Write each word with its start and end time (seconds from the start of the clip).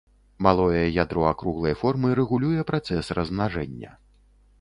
Малое 0.45 0.79
ядро 1.03 1.25
акруглай 1.31 1.75
формы 1.81 2.09
рэгулюе 2.19 2.65
працэс 2.71 3.13
размнажэння. 3.19 3.91